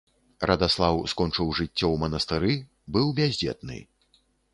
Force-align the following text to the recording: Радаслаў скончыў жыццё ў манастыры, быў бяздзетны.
Радаслаў 0.51 0.95
скончыў 1.11 1.51
жыццё 1.59 1.71
ў 1.91 1.95
манастыры, 2.03 2.51
быў 2.97 3.13
бяздзетны. 3.21 3.77